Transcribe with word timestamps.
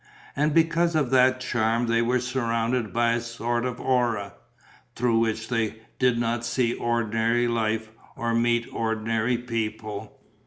And 0.35 0.51
because 0.51 0.95
of 0.95 1.11
that 1.11 1.39
charm 1.39 1.85
they 1.85 2.01
were 2.01 2.19
surrounded 2.19 2.91
by 2.91 3.11
a 3.13 3.21
sort 3.21 3.65
of 3.65 3.79
aura, 3.79 4.33
through 4.95 5.19
which 5.19 5.47
they 5.47 5.75
did 5.99 6.17
not 6.17 6.43
see 6.43 6.73
ordinary 6.73 7.47
life 7.47 7.91
or 8.15 8.33
meet 8.33 8.67
ordinary 8.73 9.37
people. 9.37 10.19